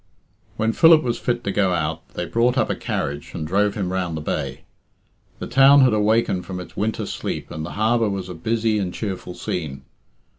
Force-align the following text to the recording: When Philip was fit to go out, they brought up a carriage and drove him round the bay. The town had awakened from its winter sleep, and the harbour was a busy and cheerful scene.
When 0.57 0.73
Philip 0.73 1.03
was 1.03 1.19
fit 1.19 1.43
to 1.43 1.51
go 1.51 1.73
out, 1.75 2.15
they 2.15 2.25
brought 2.25 2.57
up 2.57 2.71
a 2.71 2.75
carriage 2.75 3.35
and 3.35 3.45
drove 3.45 3.75
him 3.75 3.91
round 3.91 4.17
the 4.17 4.21
bay. 4.21 4.61
The 5.37 5.45
town 5.45 5.81
had 5.81 5.93
awakened 5.93 6.43
from 6.47 6.59
its 6.59 6.75
winter 6.75 7.05
sleep, 7.05 7.51
and 7.51 7.63
the 7.63 7.73
harbour 7.77 8.09
was 8.09 8.27
a 8.27 8.33
busy 8.33 8.79
and 8.79 8.91
cheerful 8.91 9.35
scene. 9.35 9.83